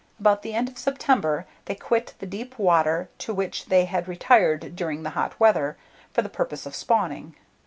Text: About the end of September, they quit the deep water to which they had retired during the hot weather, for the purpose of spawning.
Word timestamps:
About 0.19 0.41
the 0.41 0.55
end 0.55 0.67
of 0.67 0.79
September, 0.79 1.45
they 1.65 1.75
quit 1.75 2.15
the 2.17 2.25
deep 2.25 2.57
water 2.57 3.07
to 3.19 3.35
which 3.35 3.67
they 3.67 3.85
had 3.85 4.07
retired 4.07 4.75
during 4.75 5.03
the 5.03 5.11
hot 5.11 5.39
weather, 5.39 5.77
for 6.11 6.23
the 6.23 6.27
purpose 6.27 6.65
of 6.65 6.73
spawning. 6.73 7.35